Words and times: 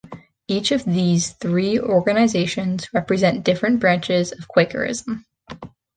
Each 0.47 0.71
of 0.71 0.83
these 0.83 1.33
three 1.33 1.79
organizations 1.79 2.91
represent 2.91 3.43
different 3.45 3.79
branches 3.79 4.31
within 4.31 4.45
Quakerism. 4.47 5.25